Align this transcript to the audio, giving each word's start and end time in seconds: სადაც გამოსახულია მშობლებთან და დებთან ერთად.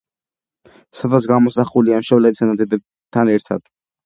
სადაც 1.01 1.27
გამოსახულია 1.31 2.01
მშობლებთან 2.01 2.55
და 2.63 2.69
დებთან 2.75 3.31
ერთად. 3.37 3.71